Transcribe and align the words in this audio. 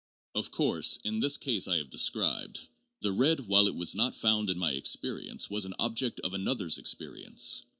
Of 0.33 0.49
course, 0.49 0.97
in 1.03 1.19
this 1.19 1.37
case 1.37 1.67
I 1.67 1.77
have 1.77 1.91
described, 1.91 2.61
the 3.01 3.11
red, 3.11 3.41
while 3.41 3.67
it 3.67 3.75
was 3.75 3.93
not 3.93 4.15
found 4.15 4.49
in 4.49 4.57
my 4.57 4.71
experience, 4.71 5.47
was 5.47 5.63
an 5.63 5.75
object 5.77 6.19
of 6.21 6.33
another's 6.33 6.79
experience. 6.79 7.61